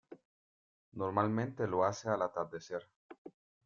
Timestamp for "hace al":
1.85-2.23